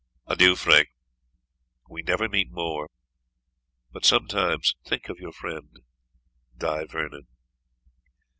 Adieu, 0.25 0.55
Frank; 0.55 0.89
we 1.87 2.01
never 2.01 2.27
meet 2.27 2.49
more 2.49 2.89
but 3.91 4.03
sometimes 4.03 4.73
think 4.83 5.09
of 5.09 5.19
your 5.19 5.31
friend 5.31 5.81
Die 6.57 6.85
Vernon." 6.85 7.27